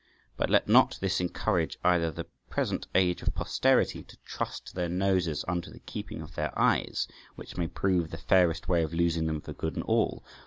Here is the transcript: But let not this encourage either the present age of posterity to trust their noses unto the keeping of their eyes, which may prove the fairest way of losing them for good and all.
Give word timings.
But 0.35 0.49
let 0.49 0.67
not 0.67 0.97
this 0.99 1.21
encourage 1.21 1.77
either 1.83 2.09
the 2.09 2.25
present 2.49 2.87
age 2.95 3.21
of 3.21 3.35
posterity 3.35 4.01
to 4.01 4.17
trust 4.25 4.73
their 4.73 4.89
noses 4.89 5.45
unto 5.47 5.69
the 5.71 5.77
keeping 5.77 6.23
of 6.23 6.33
their 6.33 6.51
eyes, 6.57 7.07
which 7.35 7.55
may 7.55 7.67
prove 7.67 8.09
the 8.09 8.17
fairest 8.17 8.67
way 8.67 8.81
of 8.81 8.95
losing 8.95 9.27
them 9.27 9.41
for 9.41 9.53
good 9.53 9.75
and 9.75 9.83
all. 9.83 10.23